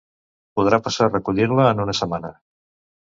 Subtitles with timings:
[0.59, 2.33] Podrà passar a recollir-la en una setmana.